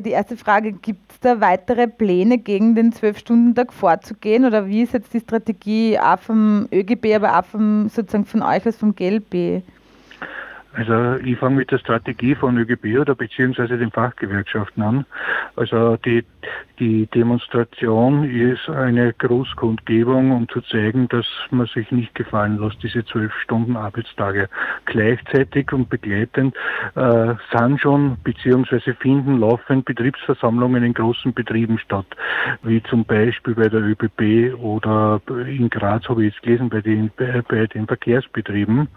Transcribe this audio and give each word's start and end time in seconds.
Die 0.00 0.10
erste 0.10 0.36
Frage, 0.36 0.72
gibt 0.72 1.12
es 1.12 1.20
da 1.20 1.40
weitere 1.40 1.86
Pläne 1.86 2.38
gegen 2.38 2.74
den 2.74 2.92
Zwölf-Stunden-Tag 2.92 3.72
vorzugehen 3.72 4.44
oder 4.44 4.66
wie 4.66 4.82
ist 4.82 4.92
jetzt 4.92 5.12
die 5.14 5.20
Strategie 5.20 5.98
auch 5.98 6.18
vom 6.18 6.68
ÖGB, 6.72 7.14
aber 7.14 7.38
auch 7.38 7.44
vom, 7.44 7.88
sozusagen 7.88 8.24
von 8.24 8.42
euch 8.42 8.64
als 8.66 8.76
vom 8.76 8.94
GLB? 8.94 9.62
Also 10.76 11.16
ich 11.24 11.38
fange 11.38 11.56
mit 11.56 11.70
der 11.70 11.78
Strategie 11.78 12.34
von 12.34 12.58
ÖGB 12.58 12.98
oder 12.98 13.14
beziehungsweise 13.14 13.78
den 13.78 13.92
Fachgewerkschaften 13.92 14.82
an. 14.82 15.06
Also 15.54 15.96
die, 15.98 16.24
die 16.80 17.06
Demonstration 17.06 18.24
ist 18.28 18.68
eine 18.68 19.12
Großkundgebung, 19.12 20.32
um 20.32 20.48
zu 20.48 20.60
zeigen, 20.62 21.06
dass 21.08 21.26
man 21.50 21.66
sich 21.66 21.92
nicht 21.92 22.14
gefallen 22.16 22.58
lässt, 22.58 22.82
diese 22.82 23.04
zwölf 23.04 23.32
Stunden 23.34 23.76
Arbeitstage. 23.76 24.48
Gleichzeitig 24.86 25.72
und 25.72 25.88
begleitend 25.88 26.56
äh, 26.96 27.34
sind 27.52 27.80
schon 27.80 28.16
beziehungsweise 28.24 28.94
finden 28.94 29.38
laufend 29.38 29.84
Betriebsversammlungen 29.84 30.82
in 30.82 30.94
großen 30.94 31.32
Betrieben 31.34 31.78
statt, 31.78 32.06
wie 32.64 32.82
zum 32.82 33.04
Beispiel 33.04 33.54
bei 33.54 33.68
der 33.68 33.80
ÖBB 33.80 34.58
oder 34.60 35.20
in 35.46 35.70
Graz 35.70 36.08
habe 36.08 36.24
ich 36.24 36.34
jetzt 36.34 36.42
gelesen 36.42 36.68
bei 36.68 36.80
den, 36.80 37.12
bei, 37.16 37.66
den 37.68 37.86
Verkehrsbetrieben, 37.86 38.88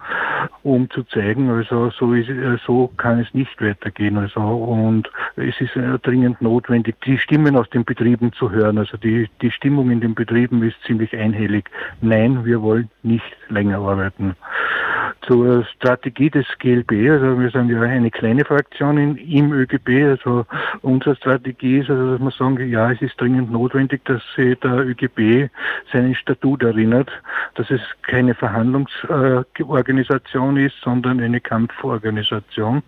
um 0.64 0.90
zu 0.90 1.04
zeigen, 1.04 1.50
also 1.50 1.67
also 1.72 1.90
so, 1.92 2.14
ist, 2.14 2.30
äh, 2.30 2.58
so 2.66 2.88
kann 2.98 3.20
es 3.20 3.34
nicht 3.34 3.62
weitergehen. 3.62 4.18
Also 4.18 4.40
und 4.42 5.10
es 5.36 5.60
ist 5.60 5.76
äh, 5.76 6.00
dringend 6.00 6.42
notwendig, 6.42 6.96
die 7.06 7.18
Stimmen 7.18 7.56
aus 7.56 7.70
den 7.70 7.86
Betrieben 7.86 8.34
zu 8.34 8.52
hören. 8.52 8.78
Also 8.78 8.98
die, 8.98 9.30
die 9.42 9.52
Stimmung 9.52 9.92
in 9.92 10.02
den 10.02 10.16
Betrieben 10.16 10.64
ist 10.64 10.76
ziemlich 10.86 11.16
einhellig. 11.16 11.70
Nein, 12.02 12.46
wir 12.46 12.62
wollen 12.62 12.90
nicht 13.04 13.26
länger 13.50 13.80
arbeiten 13.80 14.36
zur 15.28 15.66
Strategie 15.76 16.30
des 16.30 16.46
GLB. 16.60 17.10
Also 17.12 17.38
wir 17.40 17.50
sind 17.52 17.70
ja 17.70 17.82
eine 17.82 18.10
kleine 18.10 18.46
Fraktion 18.46 18.98
in, 18.98 19.18
im 19.18 19.52
ÖGB. 19.52 20.06
Also 20.10 20.46
unsere 20.82 21.18
Strategie 21.18 21.80
ist, 21.80 21.90
also 21.90 22.14
dass 22.14 22.22
wir 22.22 22.32
sagen, 22.32 22.70
ja, 22.70 22.90
es 22.92 23.02
ist 23.02 23.20
dringend 23.20 23.52
notwendig, 23.52 24.06
dass 24.06 24.22
der 24.38 24.56
ÖGB 24.64 25.50
seinen 25.92 26.16
Statut 26.16 26.64
erinnert, 26.64 27.12
dass 27.56 27.70
es 27.70 27.82
keine 28.04 28.34
Verhandlungsorganisation 28.34 30.56
ist, 30.58 30.76
sondern 30.82 31.20
eine 31.20 31.42
Kampforganisation. 31.42 32.82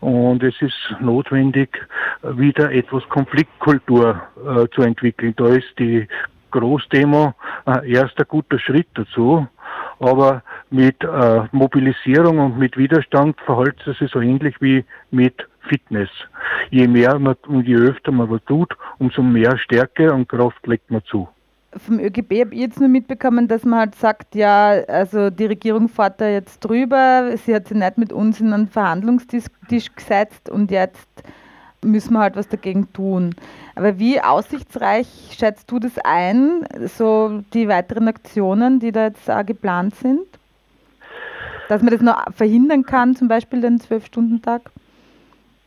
Und 0.00 0.42
es 0.42 0.60
ist 0.60 0.94
notwendig, 1.00 1.88
wieder 2.22 2.70
etwas 2.70 3.08
Konfliktkultur 3.08 4.20
äh, 4.46 4.66
zu 4.74 4.82
entwickeln. 4.82 5.32
Da 5.36 5.46
ist 5.46 5.78
die 5.78 6.06
Großdemo 6.50 7.34
äh, 7.66 7.92
erster 7.92 8.24
guter 8.24 8.58
Schritt 8.58 8.88
dazu. 8.94 9.46
Aber 10.00 10.42
mit 10.70 11.02
äh, 11.02 11.42
Mobilisierung 11.52 12.38
und 12.38 12.58
mit 12.58 12.76
Widerstand 12.76 13.40
verhält 13.40 13.76
es 13.86 13.98
sich 13.98 14.10
so 14.10 14.20
ähnlich 14.20 14.54
wie 14.60 14.84
mit 15.10 15.34
Fitness. 15.68 16.10
Je 16.70 16.86
mehr 16.86 17.18
man 17.18 17.36
und 17.46 17.66
je 17.66 17.76
öfter 17.76 18.12
man 18.12 18.30
was 18.30 18.44
tut, 18.46 18.74
umso 18.98 19.22
mehr 19.22 19.56
Stärke 19.58 20.12
und 20.12 20.28
Kraft 20.28 20.66
legt 20.66 20.90
man 20.90 21.02
zu. 21.04 21.28
Vom 21.76 22.00
ÖGB 22.00 22.40
habe 22.40 22.54
ich 22.54 22.60
jetzt 22.60 22.80
nur 22.80 22.88
mitbekommen, 22.88 23.46
dass 23.46 23.64
man 23.64 23.80
halt 23.80 23.94
sagt, 23.94 24.34
ja, 24.34 24.70
also 24.88 25.28
die 25.28 25.46
Regierung 25.46 25.88
fährt 25.88 26.20
da 26.20 26.28
jetzt 26.28 26.60
drüber, 26.60 27.32
sie 27.36 27.54
hat 27.54 27.68
sich 27.68 27.76
nicht 27.76 27.98
mit 27.98 28.12
uns 28.12 28.40
in 28.40 28.52
einen 28.52 28.68
Verhandlungstisch 28.68 29.94
gesetzt 29.94 30.48
und 30.48 30.70
jetzt 30.70 31.08
müssen 31.84 32.14
wir 32.14 32.20
halt 32.20 32.36
was 32.36 32.48
dagegen 32.48 32.92
tun. 32.92 33.34
Aber 33.74 33.98
wie 33.98 34.20
aussichtsreich 34.20 35.06
schätzt 35.38 35.70
du 35.70 35.78
das 35.78 35.92
ein, 36.04 36.66
so 36.86 37.42
die 37.52 37.68
weiteren 37.68 38.08
Aktionen, 38.08 38.80
die 38.80 38.90
da 38.90 39.04
jetzt 39.04 39.30
auch 39.30 39.44
geplant 39.44 39.94
sind? 39.94 40.26
Dass 41.68 41.82
man 41.82 41.92
das 41.92 42.00
noch 42.00 42.32
verhindern 42.34 42.82
kann, 42.84 43.14
zum 43.14 43.28
Beispiel 43.28 43.60
den 43.60 43.78
Zwölf-Stunden-Tag? 43.78 44.72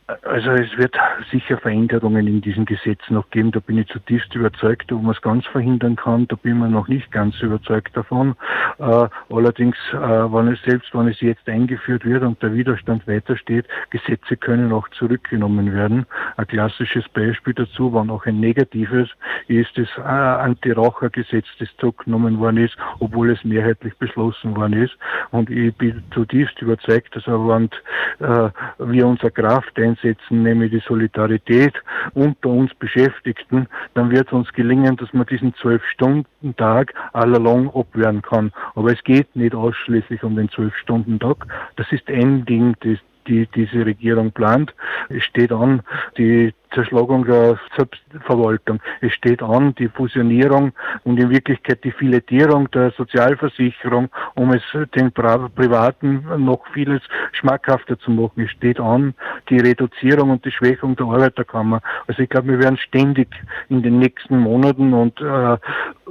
Also 0.06 0.50
es 0.50 0.76
wird 0.76 0.96
sicher 1.30 1.58
Veränderungen 1.58 2.26
in 2.26 2.40
diesem 2.40 2.64
Gesetz 2.64 3.00
noch 3.08 3.30
geben, 3.30 3.52
da 3.52 3.60
bin 3.60 3.78
ich 3.78 3.86
zutiefst 3.86 4.34
überzeugt. 4.34 4.90
Ob 4.90 5.00
man 5.00 5.14
es 5.14 5.22
ganz 5.22 5.46
verhindern 5.46 5.94
kann, 5.94 6.26
da 6.26 6.34
bin 6.34 6.62
ich 6.62 6.70
noch 6.70 6.88
nicht 6.88 7.12
ganz 7.12 7.40
überzeugt 7.40 7.96
davon. 7.96 8.34
Äh, 8.78 9.08
allerdings, 9.30 9.76
äh, 9.92 9.96
wenn 9.96 10.48
es 10.48 10.60
selbst 10.62 10.92
wenn 10.92 11.06
es 11.06 11.20
jetzt 11.20 11.48
eingeführt 11.48 12.04
wird 12.04 12.24
und 12.24 12.42
der 12.42 12.52
Widerstand 12.52 13.06
weiter 13.06 13.36
steht, 13.36 13.66
Gesetze 13.90 14.36
können 14.36 14.72
auch 14.72 14.88
zurückgenommen 14.88 15.72
werden. 15.72 16.04
Ein 16.36 16.48
klassisches 16.48 17.08
Beispiel 17.10 17.54
dazu, 17.54 17.94
wenn 17.94 18.10
auch 18.10 18.26
ein 18.26 18.40
negatives, 18.40 19.08
ist 19.46 19.78
das 19.78 19.88
äh, 19.98 20.00
Anti-Raucher-Gesetz, 20.02 21.46
das 21.60 21.68
zurückgenommen 21.78 22.40
worden 22.40 22.56
ist, 22.56 22.76
obwohl 22.98 23.30
es 23.30 23.44
mehrheitlich 23.44 23.96
beschlossen 23.98 24.56
worden 24.56 24.82
ist. 24.82 24.96
Und 25.30 25.48
ich 25.48 25.74
bin 25.76 26.02
zutiefst 26.12 26.60
überzeugt, 26.60 27.14
dass 27.14 27.26
wenn 27.28 27.70
äh, 28.18 28.50
wir 28.78 29.06
unsere 29.06 29.30
Kraft 29.30 29.78
einsetzen, 29.78 29.91
einsetzen, 29.92 30.42
nämlich 30.42 30.70
die 30.70 30.80
Solidarität 30.80 31.74
unter 32.14 32.48
uns 32.48 32.74
Beschäftigten, 32.74 33.66
dann 33.94 34.10
wird 34.10 34.28
es 34.28 34.32
uns 34.32 34.52
gelingen, 34.52 34.96
dass 34.96 35.12
man 35.12 35.26
diesen 35.26 35.54
Zwölf-Stunden-Tag 35.54 36.94
allalong 37.12 37.70
abwehren 37.74 38.22
kann. 38.22 38.52
Aber 38.74 38.92
es 38.92 39.02
geht 39.04 39.34
nicht 39.36 39.54
ausschließlich 39.54 40.22
um 40.22 40.36
den 40.36 40.50
Zwölf-Stunden-Tag. 40.50 41.46
Das 41.76 41.90
ist 41.92 42.08
ein 42.08 42.44
Ding, 42.44 42.76
das 42.80 42.98
die 43.28 43.46
diese 43.54 43.86
Regierung 43.86 44.32
plant. 44.32 44.74
Es 45.08 45.22
steht 45.22 45.52
an 45.52 45.82
die 46.18 46.52
Zerschlagung 46.74 47.24
der 47.24 47.58
Selbstverwaltung. 47.76 48.80
Es 49.00 49.12
steht 49.12 49.42
an 49.42 49.74
die 49.76 49.88
Fusionierung 49.88 50.72
und 51.04 51.18
in 51.18 51.30
Wirklichkeit 51.30 51.84
die 51.84 51.92
Filetierung 51.92 52.70
der 52.70 52.90
Sozialversicherung, 52.92 54.08
um 54.34 54.52
es 54.52 54.62
den 54.94 55.12
Privaten 55.12 56.24
noch 56.38 56.66
vieles 56.72 57.02
schmackhafter 57.32 57.98
zu 57.98 58.10
machen. 58.10 58.44
Es 58.44 58.50
steht 58.50 58.80
an 58.80 59.14
die 59.48 59.58
Reduzierung 59.58 60.30
und 60.30 60.44
die 60.44 60.50
Schwächung 60.50 60.96
der 60.96 61.06
Arbeiterkammer. 61.06 61.80
Also 62.06 62.22
ich 62.22 62.28
glaube, 62.28 62.48
wir 62.48 62.58
werden 62.58 62.78
ständig 62.78 63.28
in 63.68 63.82
den 63.82 63.98
nächsten 63.98 64.38
Monaten 64.38 64.92
und 64.92 65.20
äh, 65.20 65.56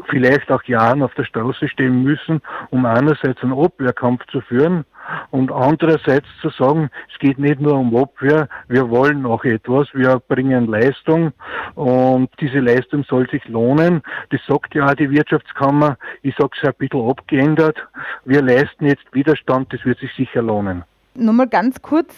vielleicht 0.09 0.51
auch 0.51 0.63
Jahren 0.63 1.03
auf 1.03 1.13
der 1.15 1.23
Straße 1.23 1.67
stehen 1.67 2.03
müssen, 2.03 2.41
um 2.69 2.85
einerseits 2.85 3.41
einen 3.41 3.53
Abwehrkampf 3.53 4.25
zu 4.27 4.41
führen, 4.41 4.85
und 5.31 5.51
andererseits 5.51 6.27
zu 6.41 6.49
sagen, 6.49 6.89
es 7.11 7.19
geht 7.19 7.39
nicht 7.39 7.59
nur 7.59 7.73
um 7.73 7.95
Abwehr, 7.95 8.47
wir 8.67 8.89
wollen 8.89 9.25
auch 9.25 9.43
etwas, 9.43 9.87
wir 9.93 10.21
bringen 10.27 10.67
Leistung 10.67 11.33
und 11.75 12.29
diese 12.39 12.59
Leistung 12.59 13.03
soll 13.03 13.29
sich 13.29 13.45
lohnen. 13.47 14.01
Das 14.29 14.41
sagt 14.47 14.75
ja 14.75 14.87
auch 14.87 14.95
die 14.95 15.09
Wirtschaftskammer, 15.09 15.97
ich 16.21 16.35
sage 16.35 16.51
es 16.61 16.67
ein 16.67 16.73
bisschen 16.77 17.09
abgeändert, 17.09 17.77
wir 18.25 18.41
leisten 18.41 18.85
jetzt 18.85 19.03
Widerstand, 19.11 19.73
das 19.73 19.85
wird 19.85 19.99
sich 19.99 20.13
sicher 20.15 20.41
lohnen. 20.41 20.83
Nur 21.13 21.33
mal 21.33 21.47
ganz 21.47 21.81
kurz, 21.81 22.15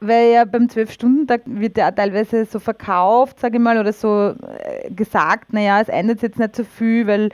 weil 0.00 0.32
ja 0.32 0.44
beim 0.44 0.68
Zwölf-Stunden-Tag 0.68 1.42
wird 1.46 1.78
ja 1.78 1.88
auch 1.88 1.94
teilweise 1.94 2.44
so 2.44 2.58
verkauft, 2.58 3.40
sage 3.40 3.56
ich 3.56 3.62
mal, 3.62 3.78
oder 3.78 3.92
so 3.92 4.34
äh, 4.64 4.90
gesagt, 4.90 5.52
naja, 5.52 5.80
es 5.80 5.88
ändert 5.88 6.22
jetzt 6.22 6.38
nicht 6.38 6.56
so 6.56 6.64
viel, 6.64 7.06
weil 7.06 7.30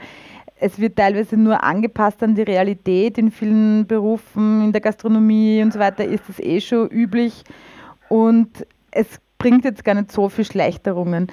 es 0.63 0.79
wird 0.79 0.95
teilweise 0.95 1.35
nur 1.35 1.61
angepasst 1.61 2.23
an 2.23 2.35
die 2.35 2.41
Realität. 2.41 3.17
In 3.17 3.31
vielen 3.31 3.85
Berufen, 3.85 4.63
in 4.63 4.71
der 4.71 4.79
Gastronomie 4.79 5.61
und 5.61 5.73
so 5.73 5.79
weiter 5.79 6.05
ist 6.05 6.23
das 6.29 6.39
eh 6.39 6.61
schon 6.61 6.87
üblich. 6.87 7.43
Und 8.07 8.65
es 8.91 9.19
bringt 9.37 9.65
jetzt 9.65 9.83
gar 9.83 9.95
nicht 9.95 10.13
so 10.13 10.29
viel 10.29 10.45
Schleichterungen. 10.45 11.27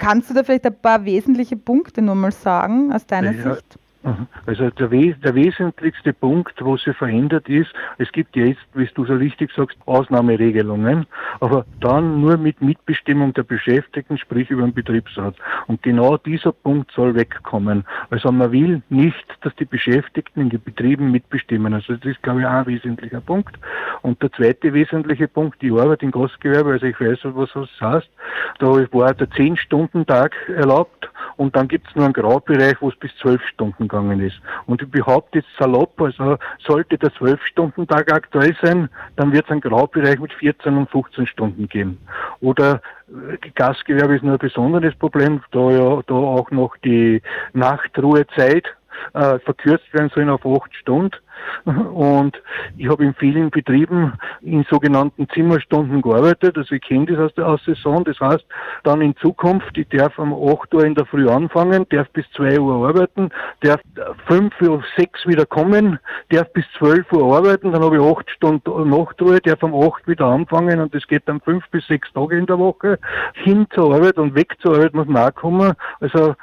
Kannst 0.00 0.28
du 0.28 0.34
da 0.34 0.44
vielleicht 0.44 0.66
ein 0.66 0.78
paar 0.78 1.06
wesentliche 1.06 1.56
Punkte 1.56 2.02
nur 2.02 2.14
mal 2.14 2.30
sagen 2.30 2.92
aus 2.92 3.06
deiner 3.06 3.32
ja, 3.32 3.54
Sicht? 3.54 3.78
Mhm. 4.04 4.26
Also 4.44 4.68
der, 4.68 4.88
der, 4.88 5.34
wesentlichste 5.34 6.12
Punkt, 6.12 6.62
wo 6.62 6.76
sie 6.76 6.92
verändert 6.92 7.48
ist, 7.48 7.72
es 7.96 8.12
gibt 8.12 8.36
jetzt, 8.36 8.60
wie 8.74 8.86
du 8.94 9.06
so 9.06 9.14
richtig 9.14 9.50
sagst, 9.56 9.78
Ausnahmeregelungen, 9.86 11.06
aber 11.40 11.64
dann 11.80 12.20
nur 12.20 12.36
mit 12.36 12.60
Mitbestimmung 12.60 13.32
der 13.32 13.44
Beschäftigten, 13.44 14.18
sprich 14.18 14.50
über 14.50 14.62
den 14.62 14.74
Betriebsrat. 14.74 15.36
Und 15.68 15.82
genau 15.82 16.18
dieser 16.18 16.52
Punkt 16.52 16.92
soll 16.92 17.14
wegkommen. 17.14 17.84
Also 18.10 18.30
man 18.30 18.52
will 18.52 18.82
nicht, 18.90 19.24
dass 19.40 19.54
die 19.56 19.64
Beschäftigten 19.64 20.42
in 20.42 20.50
den 20.50 20.62
Betrieben 20.62 21.10
mitbestimmen. 21.10 21.72
Also 21.72 21.94
das 21.96 22.04
ist, 22.04 22.22
glaube 22.22 22.40
ich, 22.40 22.46
auch 22.46 22.52
ein 22.52 22.66
wesentlicher 22.66 23.22
Punkt. 23.22 23.56
Und 24.04 24.20
der 24.22 24.30
zweite 24.32 24.74
wesentliche 24.74 25.28
Punkt, 25.28 25.62
die 25.62 25.70
Arbeit 25.70 26.02
im 26.02 26.10
Gastgewerbe, 26.10 26.72
also 26.72 26.84
ich 26.84 27.00
weiß, 27.00 27.20
was 27.22 27.48
das 27.54 27.70
heißt, 27.80 28.10
da 28.58 28.66
war 28.66 29.14
der 29.14 29.30
10-Stunden-Tag 29.30 30.34
erlaubt 30.50 31.10
und 31.38 31.56
dann 31.56 31.68
gibt 31.68 31.88
es 31.88 31.96
nur 31.96 32.04
einen 32.04 32.12
Graubereich, 32.12 32.76
wo 32.80 32.90
es 32.90 32.96
bis 32.96 33.16
12 33.22 33.40
Stunden 33.46 33.88
gegangen 33.88 34.20
ist. 34.20 34.38
Und 34.66 34.82
ich 34.82 34.90
behaupte 34.90 35.38
jetzt 35.38 35.48
salopp, 35.58 35.98
also 36.02 36.36
sollte 36.66 36.98
der 36.98 37.12
12-Stunden-Tag 37.12 38.12
aktuell 38.12 38.54
sein, 38.60 38.90
dann 39.16 39.32
wird 39.32 39.46
es 39.46 39.50
einen 39.50 39.62
Graubereich 39.62 40.18
mit 40.18 40.34
14 40.34 40.76
und 40.76 40.90
15 40.90 41.26
Stunden 41.26 41.66
geben. 41.66 41.96
Oder 42.42 42.82
äh, 43.08 43.38
Gastgewerbe 43.54 44.16
ist 44.16 44.22
nur 44.22 44.34
ein 44.34 44.38
besonderes 44.38 44.94
Problem, 44.96 45.40
da 45.50 45.70
ja 45.70 46.02
da 46.06 46.14
auch 46.14 46.50
noch 46.50 46.76
die 46.84 47.22
Nachtruhezeit 47.54 48.66
äh, 49.14 49.38
verkürzt 49.40 49.92
werden 49.92 50.10
sollen 50.14 50.30
auf 50.30 50.44
acht 50.46 50.74
Stunden. 50.74 51.16
Und 51.64 52.40
ich 52.76 52.88
habe 52.88 53.04
in 53.04 53.14
vielen 53.14 53.50
Betrieben 53.50 54.12
in 54.42 54.64
sogenannten 54.68 55.28
Zimmerstunden 55.30 56.02
gearbeitet. 56.02 56.56
Also 56.56 56.74
ich 56.74 56.82
kenne 56.82 57.06
das 57.06 57.36
aus 57.38 57.62
der 57.64 57.74
Saison. 57.74 58.04
Das 58.04 58.20
heißt, 58.20 58.44
dann 58.82 59.00
in 59.00 59.16
Zukunft, 59.16 59.76
ich 59.76 59.88
darf 59.88 60.18
um 60.18 60.32
8 60.32 60.74
Uhr 60.74 60.84
in 60.84 60.94
der 60.94 61.06
Früh 61.06 61.28
anfangen, 61.28 61.86
darf 61.90 62.08
bis 62.10 62.26
2 62.36 62.60
Uhr 62.60 62.86
arbeiten, 62.86 63.30
darf 63.60 63.80
5 64.26 64.60
Uhr 64.60 64.84
6 64.96 65.26
wieder 65.26 65.46
kommen, 65.46 65.98
darf 66.30 66.52
bis 66.52 66.64
12 66.78 67.10
Uhr 67.12 67.36
arbeiten, 67.36 67.72
dann 67.72 67.82
habe 67.82 67.96
ich 67.96 68.02
8 68.02 68.30
Stunden 68.30 68.90
Nachtruhe, 68.90 69.40
darf 69.40 69.62
um 69.62 69.74
8 69.74 70.06
wieder 70.06 70.26
anfangen 70.26 70.80
und 70.80 70.94
das 70.94 71.06
geht 71.06 71.22
dann 71.26 71.40
5 71.40 71.64
bis 71.70 71.86
6 71.86 72.12
Tage 72.12 72.36
in 72.36 72.46
der 72.46 72.58
Woche. 72.58 72.98
Hin 73.34 73.66
zur 73.74 73.94
Arbeit 73.94 74.18
und 74.18 74.34
weg 74.34 74.56
zur 74.60 74.74
Arbeit 74.76 74.94
muss 74.94 75.06
man 75.06 75.30
auch 75.30 75.34
kommen. 75.34 75.74
Also 76.00 76.34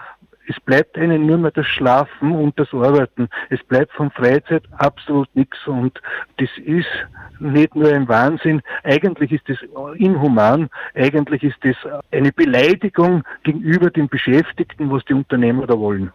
es 0.48 0.60
bleibt 0.60 0.98
ihnen 0.98 1.26
nur 1.26 1.38
mehr 1.38 1.52
das 1.52 1.68
Schlafen 1.68 2.32
und 2.32 2.58
das 2.60 2.74
Arbeiten. 2.74 3.30
Es 3.50 3.64
bleibt 3.64 3.92
von 3.94 4.12
Freizeit 4.12 4.64
absolut 4.78 5.34
nichts 5.36 5.58
und 5.68 6.02
das 6.38 6.50
ist 6.66 6.88
nicht 7.40 7.76
nur 7.76 7.92
ein 7.92 8.08
Wahnsinn, 8.08 8.62
eigentlich 8.84 9.32
ist 9.32 9.48
das 9.48 9.58
inhuman, 9.96 10.70
eigentlich 10.96 11.44
ist 11.44 11.58
das 11.62 11.76
eine 12.12 12.32
Beleidigung 12.32 13.24
gegenüber 13.44 13.90
den 13.90 14.08
Beschäftigten, 14.08 14.92
was 14.92 15.04
die 15.06 15.14
Unternehmer 15.14 15.66
da 15.66 15.78
wollen. 15.78 16.12